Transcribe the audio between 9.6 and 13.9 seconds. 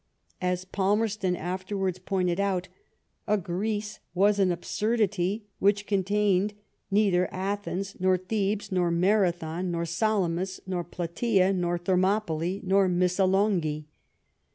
nor Salamis, nor Platsea, nor Thermopyl»> nor Missalonghi."